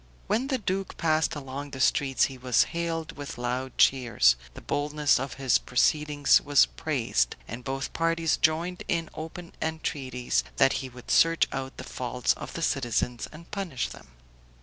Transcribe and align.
When 0.25 0.47
the 0.47 0.57
duke 0.57 0.97
passed 0.97 1.35
along 1.35 1.69
the 1.69 1.79
streets 1.79 2.23
he 2.23 2.35
was 2.35 2.63
hailed 2.73 3.11
with 3.15 3.37
loud 3.37 3.77
cheers, 3.77 4.35
the 4.55 4.61
boldness 4.61 5.19
of 5.19 5.35
his 5.35 5.59
proceedings 5.59 6.41
was 6.41 6.65
praised, 6.65 7.35
and 7.47 7.63
both 7.63 7.93
parties 7.93 8.37
joined 8.37 8.81
in 8.87 9.11
open 9.13 9.53
entreaties 9.61 10.43
that 10.55 10.73
he 10.81 10.89
would 10.89 11.11
search 11.11 11.47
out 11.51 11.77
the 11.77 11.83
faults 11.83 12.33
of 12.33 12.53
the 12.53 12.63
citizens, 12.63 13.27
and 13.31 13.51
punish 13.51 13.89
them. 13.89 14.07